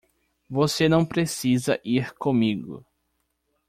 [0.49, 2.83] Você não precisa ir comigo.